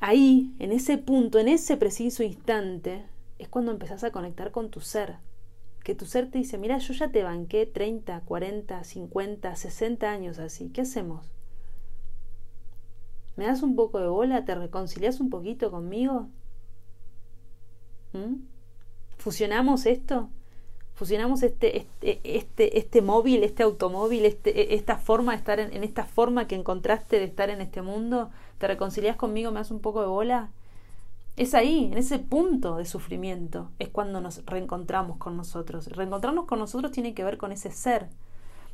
Ahí, 0.00 0.54
en 0.58 0.72
ese 0.72 0.98
punto, 0.98 1.38
en 1.38 1.48
ese 1.48 1.76
preciso 1.76 2.22
instante, 2.22 3.04
es 3.38 3.48
cuando 3.48 3.72
empezás 3.72 4.02
a 4.04 4.10
conectar 4.10 4.50
con 4.50 4.70
tu 4.70 4.80
ser. 4.80 5.16
Que 5.84 5.94
tu 5.94 6.06
ser 6.06 6.30
te 6.30 6.38
dice, 6.38 6.58
mira, 6.58 6.78
yo 6.78 6.94
ya 6.94 7.10
te 7.10 7.22
banqué 7.22 7.66
30, 7.66 8.22
40, 8.22 8.82
50, 8.82 9.56
60 9.56 10.10
años 10.10 10.38
así, 10.38 10.70
¿qué 10.70 10.80
hacemos? 10.80 11.30
¿Me 13.36 13.44
das 13.44 13.62
un 13.62 13.76
poco 13.76 14.00
de 14.00 14.08
bola? 14.08 14.46
¿Te 14.46 14.54
reconcilias 14.54 15.20
un 15.20 15.28
poquito 15.28 15.70
conmigo? 15.70 16.28
¿Mm? 18.16 18.46
¿Fusionamos 19.18 19.86
esto? 19.86 20.28
¿Fusionamos 20.94 21.42
este, 21.42 21.76
este, 21.76 22.20
este, 22.24 22.78
este 22.78 23.02
móvil, 23.02 23.44
este 23.44 23.62
automóvil, 23.62 24.24
este, 24.24 24.72
e, 24.72 24.74
esta 24.74 24.96
forma 24.96 25.32
de 25.32 25.38
estar 25.38 25.60
en, 25.60 25.84
esta 25.84 26.04
forma 26.04 26.46
que 26.46 26.54
encontraste 26.54 27.18
de 27.18 27.24
estar 27.24 27.50
en 27.50 27.60
este 27.60 27.82
mundo? 27.82 28.30
¿Te 28.58 28.66
reconcilias 28.66 29.16
conmigo? 29.16 29.50
¿Me 29.50 29.60
das 29.60 29.70
un 29.70 29.80
poco 29.80 30.00
de 30.00 30.08
bola? 30.08 30.50
Es 31.36 31.54
ahí, 31.54 31.90
en 31.92 31.98
ese 31.98 32.18
punto 32.18 32.76
de 32.76 32.86
sufrimiento, 32.86 33.70
es 33.78 33.90
cuando 33.90 34.22
nos 34.22 34.44
reencontramos 34.46 35.18
con 35.18 35.36
nosotros. 35.36 35.88
Reencontrarnos 35.88 36.46
con 36.46 36.58
nosotros 36.58 36.92
tiene 36.92 37.12
que 37.12 37.24
ver 37.24 37.36
con 37.36 37.52
ese 37.52 37.70
ser. 37.70 38.08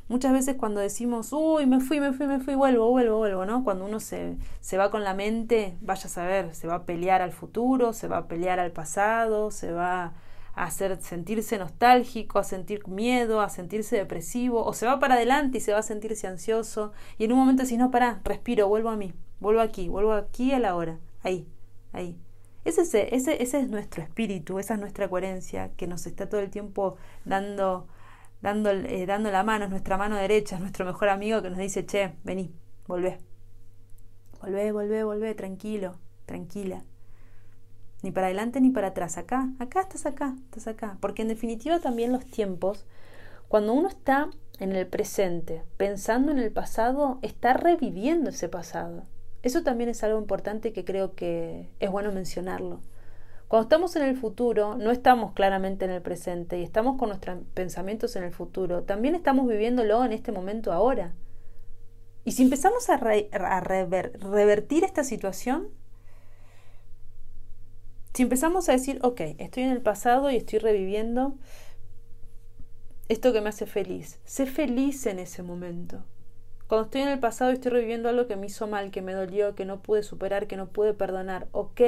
Muchas 0.09 0.33
veces 0.33 0.55
cuando 0.57 0.81
decimos, 0.81 1.31
uy, 1.31 1.65
me 1.65 1.79
fui, 1.79 1.99
me 1.99 2.11
fui, 2.11 2.27
me 2.27 2.39
fui, 2.39 2.55
vuelvo, 2.55 2.89
vuelvo, 2.89 3.17
vuelvo, 3.17 3.45
¿no? 3.45 3.63
Cuando 3.63 3.85
uno 3.85 3.99
se, 3.99 4.37
se 4.59 4.77
va 4.77 4.91
con 4.91 5.03
la 5.03 5.13
mente, 5.13 5.77
vaya 5.81 6.05
a 6.05 6.09
saber, 6.09 6.53
se 6.53 6.67
va 6.67 6.75
a 6.75 6.85
pelear 6.85 7.21
al 7.21 7.31
futuro, 7.31 7.93
se 7.93 8.07
va 8.07 8.17
a 8.17 8.27
pelear 8.27 8.59
al 8.59 8.71
pasado, 8.71 9.49
se 9.49 9.71
va 9.71 10.13
a 10.55 10.65
hacer 10.65 11.01
sentirse 11.01 11.57
nostálgico, 11.57 12.37
a 12.37 12.43
sentir 12.43 12.87
miedo, 12.87 13.41
a 13.41 13.49
sentirse 13.49 13.95
depresivo, 13.95 14.63
o 14.65 14.73
se 14.73 14.85
va 14.85 14.99
para 14.99 15.15
adelante 15.15 15.57
y 15.57 15.61
se 15.61 15.73
va 15.73 15.79
a 15.79 15.83
sentirse 15.83 16.27
ansioso, 16.27 16.91
y 17.17 17.25
en 17.25 17.31
un 17.31 17.39
momento 17.39 17.65
si 17.65 17.77
no, 17.77 17.89
para, 17.89 18.21
respiro, 18.23 18.67
vuelvo 18.67 18.89
a 18.89 18.97
mí, 18.97 19.13
vuelvo 19.39 19.61
aquí, 19.61 19.87
vuelvo 19.87 20.13
aquí 20.13 20.51
a 20.51 20.59
la 20.59 20.75
hora, 20.75 20.99
ahí, 21.23 21.47
ahí. 21.93 22.17
Ese, 22.65 22.81
ese, 23.13 23.43
ese 23.43 23.59
es 23.59 23.69
nuestro 23.69 24.03
espíritu, 24.03 24.57
esa 24.57 24.75
es 24.75 24.79
nuestra 24.79 25.09
coherencia 25.09 25.71
que 25.75 25.87
nos 25.87 26.05
está 26.05 26.29
todo 26.29 26.39
el 26.39 26.49
tiempo 26.49 26.95
dando, 27.25 27.87
dando, 28.43 28.71
eh, 28.71 29.05
dando 29.05 29.31
la 29.31 29.41
mano, 29.41 29.65
es 29.65 29.71
nuestra 29.71 29.97
mano 29.97 30.17
derecha, 30.17 30.55
es 30.55 30.61
nuestro 30.61 30.85
mejor 30.85 31.07
amigo 31.07 31.41
que 31.41 31.49
nos 31.49 31.57
dice, 31.57 31.85
che, 31.85 32.13
vení, 32.23 32.53
volvé. 32.87 33.17
Volvé, 34.41 34.73
volvé, 34.73 35.03
volvé, 35.05 35.33
tranquilo, 35.33 35.97
tranquila. 36.25 36.83
Ni 38.01 38.11
para 38.11 38.27
adelante 38.27 38.59
ni 38.59 38.69
para 38.69 38.87
atrás, 38.87 39.17
acá, 39.17 39.49
acá 39.59 39.79
estás 39.79 40.05
acá, 40.05 40.35
estás 40.43 40.67
acá. 40.67 40.97
Porque 40.99 41.21
en 41.21 41.29
definitiva 41.29 41.79
también 41.79 42.11
los 42.11 42.25
tiempos, 42.25 42.85
cuando 43.47 43.71
uno 43.71 43.87
está 43.87 44.29
en 44.59 44.73
el 44.73 44.87
presente, 44.87 45.63
pensando 45.77 46.29
en 46.33 46.37
el 46.37 46.51
pasado, 46.51 47.19
está 47.21 47.53
reviviendo 47.53 48.29
ese 48.29 48.49
pasado. 48.49 49.05
Eso 49.41 49.63
también 49.63 49.89
es 49.89 50.03
algo 50.03 50.19
importante 50.19 50.73
que 50.73 50.83
creo 50.83 51.15
que 51.15 51.69
es 51.79 51.89
bueno 51.89 52.11
mencionarlo. 52.11 52.81
Cuando 53.53 53.65
estamos 53.65 53.95
en 53.95 54.01
el 54.01 54.17
futuro, 54.17 54.77
no 54.77 54.89
estamos 54.89 55.33
claramente 55.33 55.85
en 55.85 55.91
el 55.91 56.01
presente 56.01 56.57
y 56.57 56.63
estamos 56.63 56.97
con 56.97 57.09
nuestros 57.09 57.37
pensamientos 57.53 58.15
en 58.15 58.23
el 58.23 58.31
futuro, 58.31 58.81
también 58.81 59.13
estamos 59.13 59.47
viviéndolo 59.47 60.03
en 60.03 60.11
este 60.11 60.31
momento 60.31 60.73
ahora. 60.73 61.13
Y 62.25 62.31
si 62.31 62.41
empezamos 62.41 62.89
a, 62.89 62.97
revertir 62.97 64.83
esta 64.83 65.03
situación, 65.03 65.67
si 68.15 68.23
empezamos 68.23 68.69
a 68.69 68.71
decir, 68.71 68.97
ok, 69.03 69.21
estoy 69.37 69.61
en 69.61 69.69
el 69.69 69.83
pasado 69.83 70.31
y 70.31 70.37
estoy 70.37 70.57
reviviendo 70.57 71.35
esto 73.07 73.33
que 73.33 73.41
me 73.41 73.49
hace 73.49 73.67
feliz, 73.67 74.19
sé 74.25 74.47
feliz 74.47 75.05
en 75.05 75.19
ese 75.19 75.43
momento. 75.43 76.03
Cuando 76.65 76.85
estoy 76.85 77.01
en 77.01 77.09
el 77.09 77.19
pasado 77.19 77.51
y 77.51 77.53
estoy 77.53 77.69
reviviendo 77.69 78.09
algo 78.09 78.25
que 78.25 78.35
me 78.35 78.47
hizo 78.47 78.65
mal, 78.65 78.89
que 78.89 79.03
me 79.03 79.13
dolió, 79.13 79.53
que 79.53 79.65
no 79.65 79.83
pude 79.83 80.01
superar, 80.01 80.47
que 80.47 80.57
no 80.57 80.69
pude 80.69 80.95
perdonar, 80.95 81.49
ok, 81.51 81.81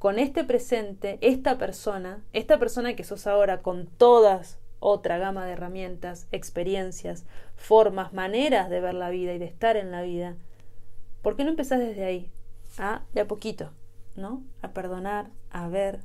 con 0.00 0.18
este 0.18 0.44
presente, 0.44 1.18
esta 1.20 1.58
persona, 1.58 2.24
esta 2.32 2.58
persona 2.58 2.96
que 2.96 3.04
sos 3.04 3.26
ahora, 3.26 3.60
con 3.60 3.86
todas 3.86 4.58
otra 4.78 5.18
gama 5.18 5.44
de 5.44 5.52
herramientas, 5.52 6.26
experiencias, 6.32 7.26
formas, 7.54 8.14
maneras 8.14 8.70
de 8.70 8.80
ver 8.80 8.94
la 8.94 9.10
vida 9.10 9.34
y 9.34 9.38
de 9.38 9.44
estar 9.44 9.76
en 9.76 9.90
la 9.90 10.00
vida, 10.00 10.36
¿por 11.20 11.36
qué 11.36 11.44
no 11.44 11.50
empezás 11.50 11.80
desde 11.80 12.06
ahí? 12.06 12.30
Ah, 12.78 13.02
de 13.12 13.20
a 13.20 13.28
poquito, 13.28 13.72
¿no? 14.16 14.42
A 14.62 14.70
perdonar, 14.70 15.28
a 15.50 15.68
ver 15.68 16.00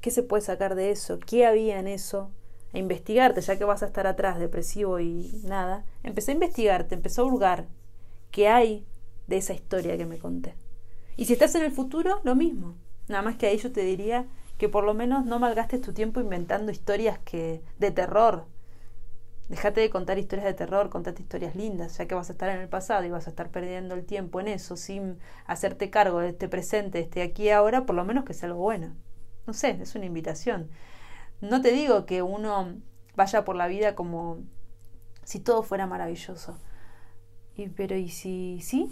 qué 0.00 0.12
se 0.12 0.22
puede 0.22 0.44
sacar 0.44 0.76
de 0.76 0.92
eso, 0.92 1.18
qué 1.18 1.44
había 1.44 1.80
en 1.80 1.88
eso, 1.88 2.30
a 2.72 2.78
investigarte, 2.78 3.40
ya 3.40 3.58
que 3.58 3.64
vas 3.64 3.82
a 3.82 3.86
estar 3.86 4.06
atrás, 4.06 4.38
depresivo 4.38 5.00
y 5.00 5.42
nada, 5.42 5.84
empecé 6.04 6.30
a 6.30 6.34
investigarte, 6.34 6.94
empecé 6.94 7.20
a 7.20 7.24
hurgar 7.24 7.66
qué 8.30 8.46
hay 8.46 8.86
de 9.26 9.38
esa 9.38 9.54
historia 9.54 9.96
que 9.96 10.06
me 10.06 10.20
conté. 10.20 10.54
Y 11.16 11.24
si 11.24 11.32
estás 11.32 11.56
en 11.56 11.64
el 11.64 11.72
futuro, 11.72 12.20
lo 12.22 12.36
mismo. 12.36 12.76
Nada 13.12 13.22
más 13.22 13.36
que 13.36 13.46
ahí 13.46 13.58
yo 13.58 13.70
te 13.70 13.82
diría 13.82 14.24
que 14.56 14.70
por 14.70 14.84
lo 14.84 14.94
menos 14.94 15.26
no 15.26 15.38
malgastes 15.38 15.82
tu 15.82 15.92
tiempo 15.92 16.18
inventando 16.18 16.72
historias 16.72 17.18
que 17.18 17.62
de 17.78 17.90
terror. 17.90 18.46
Déjate 19.50 19.82
de 19.82 19.90
contar 19.90 20.18
historias 20.18 20.46
de 20.46 20.54
terror, 20.54 20.88
contate 20.88 21.20
historias 21.20 21.54
lindas, 21.54 21.98
ya 21.98 22.08
que 22.08 22.14
vas 22.14 22.30
a 22.30 22.32
estar 22.32 22.48
en 22.48 22.62
el 22.62 22.70
pasado 22.70 23.04
y 23.04 23.10
vas 23.10 23.26
a 23.26 23.30
estar 23.30 23.50
perdiendo 23.50 23.94
el 23.94 24.06
tiempo 24.06 24.40
en 24.40 24.48
eso 24.48 24.78
sin 24.78 25.18
hacerte 25.44 25.90
cargo 25.90 26.20
de 26.20 26.30
este 26.30 26.48
presente, 26.48 26.96
de 26.96 27.04
este 27.04 27.20
aquí 27.20 27.50
ahora, 27.50 27.84
por 27.84 27.96
lo 27.96 28.06
menos 28.06 28.24
que 28.24 28.32
sea 28.32 28.48
algo 28.48 28.60
bueno. 28.60 28.96
No 29.46 29.52
sé, 29.52 29.76
es 29.82 29.94
una 29.94 30.06
invitación. 30.06 30.70
No 31.42 31.60
te 31.60 31.70
digo 31.70 32.06
que 32.06 32.22
uno 32.22 32.76
vaya 33.14 33.44
por 33.44 33.56
la 33.56 33.66
vida 33.66 33.94
como 33.94 34.38
si 35.22 35.38
todo 35.38 35.62
fuera 35.62 35.86
maravilloso. 35.86 36.56
Pero 37.76 37.94
¿y 37.94 38.08
si 38.08 38.62
sí? 38.62 38.90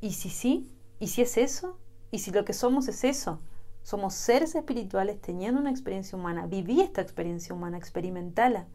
¿Y 0.00 0.14
si 0.14 0.30
sí? 0.30 0.68
¿Y 1.00 1.08
si 1.08 1.22
es 1.22 1.38
eso? 1.38 1.78
¿Y 2.10 2.18
si 2.18 2.30
lo 2.30 2.44
que 2.44 2.52
somos 2.52 2.86
es 2.86 3.04
eso? 3.04 3.40
Somos 3.82 4.12
seres 4.12 4.54
espirituales 4.54 5.18
teniendo 5.20 5.58
una 5.58 5.70
experiencia 5.70 6.16
humana. 6.16 6.46
Viví 6.46 6.82
esta 6.82 7.00
experiencia 7.00 7.54
humana, 7.54 7.78
experimentala. 7.78 8.66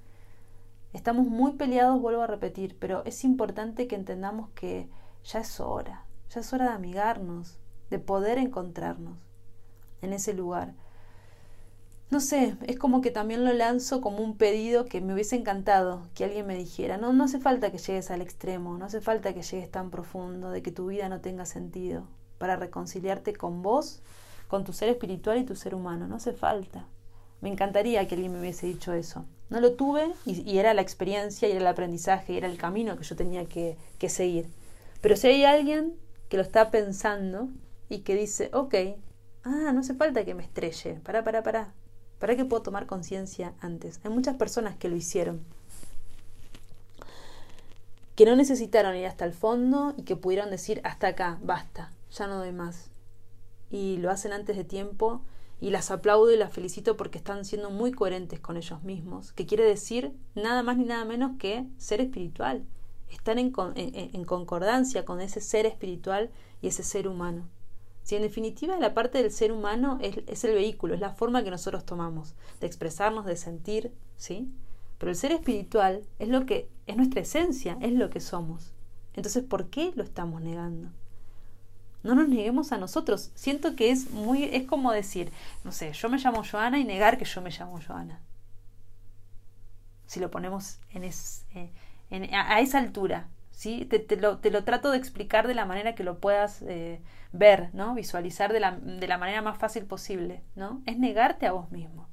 Estamos 0.91 1.27
muy 1.27 1.51
peleados, 1.53 2.01
vuelvo 2.01 2.24
a 2.24 2.27
repetir, 2.27 2.77
pero 2.79 3.05
es 3.05 3.24
importante 3.24 3.88
que 3.88 3.96
entendamos 3.96 4.50
que 4.55 4.89
ya 5.24 5.39
es 5.39 5.60
hora, 5.60 6.05
ya 6.32 6.39
es 6.39 6.51
hora 6.51 6.70
de 6.70 6.74
amigarnos, 6.74 7.60
de 7.91 8.00
poder 8.00 8.39
encontrarnos 8.39 9.20
en 10.01 10.12
ese 10.12 10.34
lugar 10.34 10.74
no 12.12 12.20
sé, 12.20 12.56
es 12.68 12.78
como 12.78 13.02
que 13.02 13.12
también 13.12 13.44
lo 13.44 13.52
lanzo 13.52 14.00
como 14.00 14.20
un 14.20 14.38
pedido 14.38 14.86
que 14.86 15.02
me 15.02 15.14
hubiese 15.14 15.36
encantado 15.36 16.08
que 16.14 16.24
alguien 16.24 16.46
me 16.46 16.56
dijera, 16.56 16.98
no, 16.98 17.14
no 17.14 17.24
hace 17.24 17.40
falta 17.40 17.72
que 17.72 17.80
llegues 17.80 18.12
al 18.12 18.22
extremo, 18.22 18.78
no 18.78 18.86
hace 18.86 19.02
falta 19.02 19.34
que 19.34 19.42
llegues 19.42 19.72
tan 19.72 19.90
profundo, 19.90 20.52
de 20.52 20.62
que 20.62 20.72
tu 20.72 20.88
vida 20.88 21.10
no 21.10 21.20
tenga 21.22 21.46
sentido, 21.46 22.08
para 22.38 22.56
reconciliarte 22.56 23.34
con 23.34 23.64
vos, 23.64 24.02
con 24.48 24.64
tu 24.64 24.72
ser 24.72 24.90
espiritual 24.90 25.40
y 25.40 25.46
tu 25.46 25.56
ser 25.56 25.74
humano, 25.74 26.08
no 26.08 26.16
hace 26.16 26.34
falta. 26.34 26.88
Me 27.42 27.50
encantaría 27.50 28.08
que 28.08 28.16
alguien 28.16 28.34
me 28.34 28.40
hubiese 28.40 28.68
dicho 28.68 28.94
eso. 28.94 29.26
No 29.50 29.60
lo 29.60 29.74
tuve 29.74 30.12
y, 30.26 30.58
era 30.58 30.74
la 30.74 30.82
experiencia 30.82 31.48
y 31.48 31.52
era 31.52 31.62
el 31.62 31.68
aprendizaje 31.68 32.34
y 32.34 32.38
era 32.38 32.48
el 32.48 32.58
camino 32.58 32.98
que 32.98 33.04
yo 33.04 33.16
tenía 33.16 33.46
que, 33.46 33.78
que 34.00 34.10
seguir. 34.10 34.48
Pero 35.02 35.16
si 35.16 35.28
hay 35.28 35.46
alguien 35.46 35.96
que 36.30 36.38
lo 36.38 36.44
está 36.44 36.72
pensando 36.72 37.50
y 37.90 38.00
que 38.00 38.16
dice, 38.16 38.50
ok, 38.54 38.76
ah, 39.44 39.72
no 39.74 39.82
hace 39.82 39.94
falta 39.94 40.26
que 40.26 40.34
me 40.34 40.44
estrelle, 40.44 40.96
para, 41.04 41.24
para, 41.24 41.44
para, 41.44 41.74
¿Para 42.25 42.38
qué 42.38 42.44
puedo 42.44 42.63
tomar 42.63 42.88
conciencia 42.88 43.53
antes? 43.62 44.00
Hay 44.03 44.10
muchas 44.10 44.36
personas 44.36 44.75
que 44.75 44.89
lo 44.89 44.96
hicieron. 44.96 45.46
Que 48.15 48.25
no 48.25 48.36
necesitaron 48.36 48.96
ir 48.96 49.05
hasta 49.05 49.25
el 49.25 49.32
fondo 49.32 49.94
y 49.96 50.05
que 50.05 50.15
pudieron 50.15 50.50
decir 50.50 50.82
hasta 50.84 51.05
acá, 51.05 51.38
basta, 51.44 51.91
ya 52.12 52.25
no 52.25 52.39
doy 52.39 52.51
más. 52.51 52.89
Y 53.70 53.98
lo 53.98 54.10
hacen 54.10 54.34
antes 54.34 54.58
de 54.58 54.63
tiempo 54.63 55.22
y 55.62 55.70
las 55.70 55.91
aplaudo 55.91 56.32
y 56.32 56.36
las 56.36 56.51
felicito 56.51 56.98
porque 56.98 57.20
están 57.20 57.46
siendo 57.46 57.70
muy 57.70 57.91
coherentes 57.91 58.39
con 58.39 58.58
ellos 58.58 58.82
mismos, 58.82 59.32
que 59.32 59.46
quiere 59.46 59.63
decir 59.63 60.12
nada 60.34 60.63
más 60.63 60.77
ni 60.77 60.86
nada 60.86 61.05
menos 61.05 61.38
que 61.38 61.67
ser 61.77 62.01
espiritual, 62.01 62.65
estar 63.12 63.38
en, 63.38 63.53
en 63.75 64.25
concordancia 64.25 65.05
con 65.05 65.22
ese 65.22 65.41
ser 65.41 65.67
espiritual 65.67 66.32
y 66.60 66.70
ese 66.70 66.82
ser 66.82 67.08
humano. 67.08 67.48
Si 68.06 68.16
en 68.16 68.22
definitiva 68.22 68.78
la 68.78 68.94
parte 68.94 69.18
del 69.24 69.32
ser 69.32 69.52
humano 69.52 69.98
es, 70.00 70.44
el 70.44 70.54
vehículo, 70.54 70.94
es 70.94 71.00
la 71.00 71.10
forma 71.10 71.44
que 71.44 71.50
nosotros 71.50 71.88
tomamos 71.88 72.36
de 72.62 72.68
expresarnos, 72.68 73.26
de 73.26 73.36
sentir, 73.36 73.92
¿sí? 74.16 74.48
Pero 75.00 75.10
el 75.10 75.18
ser 75.18 75.32
espiritual 75.32 76.04
es 76.20 76.30
lo 76.30 76.46
que 76.46 76.70
es 76.86 76.98
nuestra 76.98 77.22
esencia, 77.22 77.80
es 77.82 77.94
lo 77.94 78.12
que 78.12 78.20
somos. 78.20 78.74
Entonces, 79.16 79.44
¿por 79.44 79.72
qué 79.72 79.92
lo 79.96 80.04
estamos 80.04 80.44
negando? 80.44 80.90
No 82.04 82.14
nos 82.14 82.30
neguemos 82.30 82.72
a 82.72 82.78
nosotros. 82.78 83.32
Siento 83.34 83.76
que 83.76 83.90
es 83.90 84.12
muy 84.12 84.44
es 84.44 84.68
como 84.68 84.92
decir, 84.92 85.32
no 85.64 85.72
sé, 85.72 85.92
yo 85.94 86.08
me 86.08 86.20
llamo 86.20 86.44
Joana 86.44 86.78
y 86.78 86.84
negar 86.84 87.18
que 87.18 87.26
yo 87.26 87.42
me 87.42 87.50
llamo 87.50 87.80
Joana. 87.82 88.22
Si 90.06 90.20
lo 90.20 90.30
ponemos 90.30 90.78
en, 90.92 91.06
eh, 91.06 92.30
a 92.36 92.62
esa 92.62 92.78
altura, 92.78 93.30
¿sí? 93.56 93.86
Te, 93.86 94.18
lo, 94.18 94.38
te, 94.38 94.52
lo, 94.52 94.64
trato 94.64 94.92
de 94.92 94.98
explicar 94.98 95.48
de 95.48 95.56
la 95.56 95.66
manera 95.66 95.96
que 95.96 96.04
lo 96.04 96.20
puedas 96.20 96.62
eh, 96.64 97.02
ver, 97.32 97.70
¿no? 97.74 97.96
Visualizar 97.96 98.54
de 98.54 98.60
la, 98.60 98.72
de 98.72 99.08
la, 99.08 99.18
manera 99.18 99.42
más 99.42 99.58
fácil 99.58 99.86
posible, 99.86 100.44
¿no? 100.56 100.82
Es 100.86 100.98
negarte 101.00 101.48
a 101.48 101.54
vos 101.54 101.72
mismo. 101.72 102.08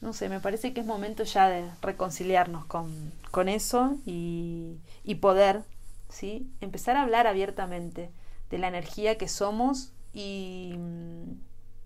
No 0.00 0.12
sé, 0.12 0.28
me 0.28 0.40
parece 0.40 0.72
que 0.72 0.80
es 0.80 0.86
momento 0.86 1.22
ya 1.22 1.48
de 1.48 1.70
reconciliarnos 1.82 2.64
con, 2.64 3.12
con 3.30 3.48
eso 3.48 3.96
y, 4.04 4.78
y 5.04 5.16
poder, 5.16 5.62
¿sí? 6.08 6.50
Empezar 6.60 6.96
a 6.96 7.02
hablar 7.02 7.26
abiertamente 7.26 8.10
de 8.50 8.58
la 8.58 8.68
energía 8.68 9.16
que 9.16 9.28
somos 9.28 9.92
y, 10.12 10.74
mm, 10.76 11.32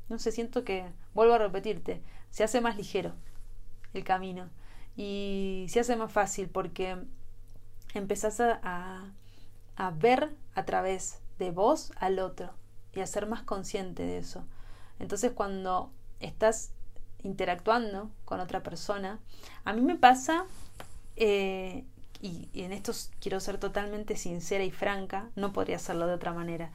no 0.09 0.19
sé, 0.19 0.31
siento 0.33 0.65
que, 0.65 0.87
vuelvo 1.13 1.35
a 1.35 1.39
repetirte, 1.39 2.03
se 2.31 2.45
hace 2.45 2.61
más 2.61 2.77
ligero 2.77 3.13
el 3.95 4.05
camino 4.05 4.49
y 4.97 5.67
se 5.69 5.81
hace 5.81 5.97
más 5.97 6.13
fácil 6.13 6.49
porque 6.49 6.97
empezás 7.99 8.41
a, 8.41 9.13
a, 9.77 9.91
ver 9.91 10.35
a 10.55 10.65
través 10.65 11.21
de 11.39 11.51
vos 11.51 11.93
al 11.97 12.19
otro 12.19 12.51
y 12.93 13.01
a 13.01 13.07
ser 13.07 13.27
más 13.27 13.43
consciente 13.43 14.05
de 14.05 14.19
eso. 14.19 14.45
Entonces 14.99 15.33
cuando 15.33 15.91
estás 16.21 16.71
interactuando 17.23 18.11
con 18.25 18.41
otra 18.41 18.63
persona, 18.63 19.19
a 19.65 19.73
mí 19.73 19.83
me 19.83 19.97
pasa, 19.97 20.45
eh, 21.17 21.85
y, 22.21 22.49
y, 22.53 22.63
en 22.63 22.73
esto 22.73 22.93
quiero 23.21 23.41
ser 23.41 23.59
totalmente 23.59 24.17
sincera 24.17 24.65
y 24.65 24.71
franca, 24.71 25.29
no 25.37 25.53
podría 25.53 25.77
hacerlo 25.77 26.07
de 26.07 26.15
otra 26.15 26.33
manera, 26.33 26.71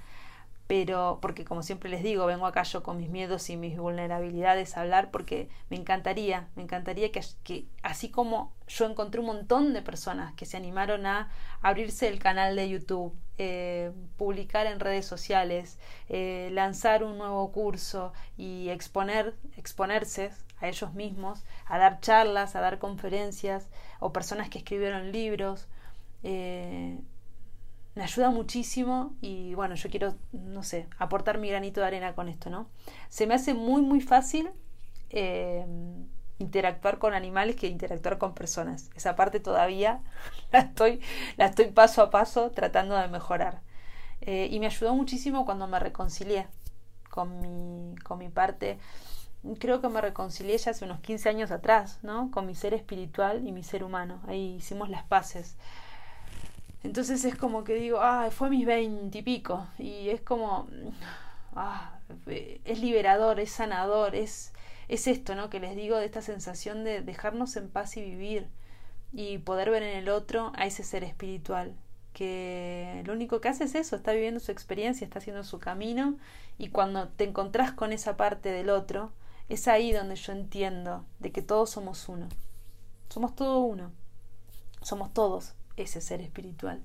pero 0.72 1.20
porque 1.22 1.44
como 1.44 1.64
siempre 1.64 1.90
les 1.90 2.02
digo, 2.02 2.26
vengo 2.26 2.46
acá 2.46 2.64
yo 2.64 2.82
con 2.82 2.96
mis 2.96 3.10
miedos 3.10 3.50
y 3.50 3.58
mis 3.58 3.78
vulnerabilidades 3.78 4.78
a 4.78 4.82
hablar 4.84 5.12
porque 5.12 5.50
me 5.70 5.76
encantaría, 5.76 6.48
me 6.56 6.64
encantaría 6.64 7.12
que, 7.12 7.66
así 7.84 8.10
como 8.10 8.54
yo 8.70 8.86
encontré 8.86 9.20
un 9.20 9.26
montón 9.26 9.74
de 9.74 9.82
personas 9.82 10.34
que 10.36 10.46
se 10.46 10.56
animaron 10.56 11.06
a 11.06 11.30
abrirse 11.62 12.08
el 12.08 12.20
canal 12.20 12.56
de 12.56 12.70
YouTube, 12.70 13.14
eh, 13.38 13.92
publicar 14.16 14.66
en 14.66 14.80
redes 14.80 15.06
sociales, 15.06 15.78
eh, 16.08 16.48
lanzar 16.54 17.04
un 17.04 17.18
nuevo 17.18 17.52
curso 17.52 18.14
y 18.38 18.70
exponer, 18.70 19.36
exponerse 19.58 20.32
a 20.62 20.70
ellos 20.70 20.94
mismos, 20.94 21.44
a 21.66 21.80
dar 21.80 22.00
charlas, 22.00 22.56
a 22.56 22.62
dar 22.62 22.80
conferencias, 22.80 23.68
o 24.00 24.14
personas 24.14 24.48
que 24.48 24.60
escribieron 24.60 25.12
libros. 25.12 25.68
Eh, 26.24 26.98
me 27.96 28.04
ayuda 28.04 28.30
muchísimo 28.30 29.16
y 29.22 29.54
bueno, 29.56 29.76
yo 29.76 29.90
quiero, 29.90 30.16
no 30.32 30.64
sé, 30.64 30.88
aportar 30.98 31.38
mi 31.38 31.50
granito 31.50 31.82
de 31.82 31.88
arena 31.88 32.16
con 32.16 32.30
esto, 32.30 32.50
¿no? 32.50 32.70
Se 33.10 33.28
me 33.28 33.34
hace 33.34 33.54
muy, 33.54 33.82
muy 33.82 34.00
fácil 34.02 34.50
eh, 35.10 35.66
interactuar 36.40 37.00
con 37.00 37.14
animales 37.14 37.56
que 37.56 37.68
interactuar 37.68 38.18
con 38.18 38.34
personas. 38.34 38.90
Esa 38.96 39.16
parte 39.16 39.40
todavía 39.40 40.02
la 40.52 40.60
estoy, 40.60 41.02
la 41.38 41.48
estoy 41.48 41.68
paso 41.68 42.02
a 42.02 42.10
paso 42.10 42.52
tratando 42.52 42.96
de 42.96 43.08
mejorar. 43.08 43.62
Eh, 44.22 44.48
y 44.52 44.60
me 44.60 44.68
ayudó 44.68 44.96
muchísimo 44.96 45.46
cuando 45.46 45.68
me 45.68 45.80
reconcilié 45.80 46.48
con 47.10 47.40
mi, 47.42 47.96
con 48.04 48.20
mi 48.20 48.30
parte. 48.30 48.78
Creo 49.60 49.82
que 49.82 49.90
me 49.90 50.02
reconcilié 50.02 50.58
ya 50.58 50.72
hace 50.72 50.86
unos 50.86 51.00
15 51.02 51.30
años 51.30 51.52
atrás, 51.52 52.00
¿no? 52.04 52.30
Con 52.32 52.46
mi 52.46 52.56
ser 52.56 52.74
espiritual 52.74 53.48
y 53.48 53.52
mi 53.52 53.64
ser 53.64 53.84
humano. 53.84 54.22
Ahí 54.28 54.56
hicimos 54.58 54.90
las 54.90 55.04
paces. 55.04 55.58
Entonces 56.84 57.24
es 57.26 57.36
como 57.36 57.64
que 57.64 57.76
digo, 57.76 58.00
ah, 58.02 58.30
fue 58.32 58.50
mis 58.50 58.66
veintipico. 58.66 59.68
Y, 59.78 59.90
y 59.90 60.10
es 60.10 60.22
como, 60.22 60.68
ah, 61.56 62.00
es 62.66 62.80
liberador, 62.80 63.40
es 63.40 63.52
sanador, 63.52 64.16
es, 64.16 64.54
es 64.88 65.08
esto, 65.08 65.36
¿no? 65.36 65.50
Que 65.50 65.60
les 65.60 65.76
digo 65.76 65.98
de 65.98 66.06
esta 66.06 66.22
sensación 66.22 66.84
de 66.84 67.02
dejarnos 67.02 67.56
en 67.56 67.70
paz 67.70 67.98
y 67.98 68.02
vivir 68.02 68.48
y 69.14 69.40
poder 69.40 69.70
ver 69.70 69.84
en 69.84 69.98
el 69.98 70.10
otro 70.10 70.52
a 70.56 70.66
ese 70.66 70.84
ser 70.84 71.04
espiritual 71.04 71.76
que 72.14 73.04
lo 73.06 73.14
único 73.14 73.40
que 73.42 73.50
hace 73.50 73.66
es 73.66 73.76
eso, 73.76 73.96
está 73.96 74.12
viviendo 74.12 74.40
su 74.40 74.52
experiencia, 74.52 75.06
está 75.06 75.20
haciendo 75.20 75.44
su 75.44 75.60
camino 75.60 76.18
y 76.58 76.70
cuando 76.70 77.08
te 77.08 77.24
encontrás 77.24 77.72
con 77.72 77.94
esa 77.94 78.18
parte 78.18 78.50
del 78.50 78.70
otro, 78.70 79.12
es 79.50 79.68
ahí 79.68 79.92
donde 79.92 80.16
yo 80.16 80.34
entiendo 80.34 81.06
de 81.20 81.32
que 81.32 81.42
todos 81.42 81.70
somos 81.70 82.10
uno. 82.10 82.28
Somos 83.10 83.36
todo 83.36 83.60
uno. 83.60 83.92
Somos 84.82 85.14
todos 85.14 85.54
ese 85.78 86.02
ser 86.02 86.22
espiritual 86.22 86.82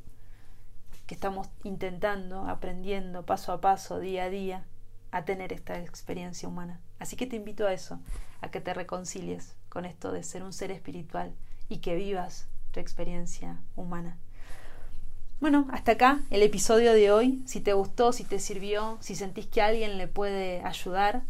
que 1.06 1.14
estamos 1.14 1.48
intentando, 1.62 2.48
aprendiendo 2.48 3.24
paso 3.24 3.52
a 3.52 3.60
paso, 3.60 4.00
día 4.00 4.24
a 4.24 4.30
día, 4.30 4.64
a 5.12 5.24
tener 5.24 5.52
esta 5.52 5.78
experiencia 5.78 6.48
humana. 6.48 6.80
Así 6.98 7.16
que 7.16 7.26
te 7.26 7.36
invito 7.36 7.66
a 7.66 7.72
eso, 7.72 8.00
a 8.40 8.50
que 8.50 8.60
te 8.60 8.74
reconcilies 8.74 9.54
con 9.68 9.84
esto 9.84 10.10
de 10.10 10.22
ser 10.22 10.42
un 10.42 10.52
ser 10.52 10.70
espiritual 10.70 11.32
y 11.68 11.78
que 11.78 11.94
vivas 11.94 12.48
tu 12.72 12.80
experiencia 12.80 13.58
humana. 13.76 14.16
Bueno, 15.38 15.68
hasta 15.70 15.92
acá 15.92 16.20
el 16.30 16.42
episodio 16.42 16.92
de 16.92 17.12
hoy. 17.12 17.42
Si 17.46 17.60
te 17.60 17.74
gustó, 17.74 18.12
si 18.12 18.24
te 18.24 18.38
sirvió, 18.38 18.96
si 19.00 19.14
sentís 19.14 19.46
que 19.46 19.62
alguien 19.62 19.98
le 19.98 20.08
puede 20.08 20.62
ayudar, 20.64 21.22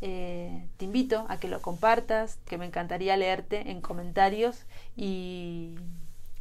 eh, 0.00 0.68
te 0.76 0.84
invito 0.84 1.26
a 1.28 1.38
que 1.38 1.48
lo 1.48 1.60
compartas, 1.60 2.38
que 2.46 2.56
me 2.56 2.66
encantaría 2.66 3.16
leerte 3.16 3.70
en 3.70 3.80
comentarios 3.80 4.64
y 4.96 5.74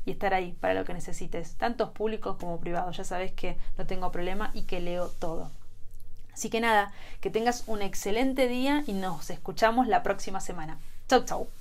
y 0.06 0.12
estar 0.12 0.34
ahí 0.34 0.54
para 0.60 0.74
lo 0.74 0.86
que 0.86 0.94
necesites, 0.94 1.56
tantos 1.56 1.90
públicos 1.90 2.38
como 2.40 2.60
privados. 2.60 2.98
Ya 2.98 3.04
sabes 3.04 3.32
que 3.32 3.58
no 3.78 3.86
tengo 3.86 4.12
problema 4.12 4.52
y 4.54 4.64
que 4.64 4.80
leo 4.80 5.08
todo. 5.08 5.52
Así 6.34 6.50
que 6.50 6.62
nada, 6.62 6.92
que 7.20 7.30
tengas 7.30 7.64
un 7.68 7.82
excelente 7.82 8.48
día 8.48 8.84
y 8.88 8.94
nos 8.94 9.30
escuchamos 9.30 9.88
la 9.88 10.04
próxima 10.04 10.40
semana. 10.40 10.80
Chau, 11.08 11.24
chau. 11.26 11.61